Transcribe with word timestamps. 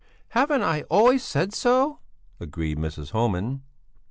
"Haven't 0.29 0.63
I 0.63 0.81
always 0.89 1.23
said 1.23 1.53
so?" 1.53 1.99
agreed 2.39 2.79
Mrs. 2.79 3.11
Homan. 3.11 3.61